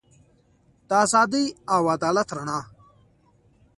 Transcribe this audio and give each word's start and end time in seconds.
د 0.87 0.89
ازادۍ 1.03 1.45
او 1.73 1.81
عدالت 1.95 2.27
رڼا. 2.37 2.59